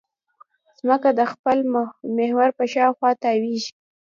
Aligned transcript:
ځمکه 0.79 1.09
د 1.19 1.21
خپل 1.31 1.57
محور 2.17 2.49
په 2.57 2.63
شاوخوا 2.73 3.11
تاوېږي. 3.23 3.71